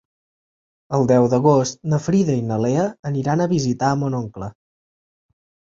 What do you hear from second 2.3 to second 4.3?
i na Lea aniran a visitar mon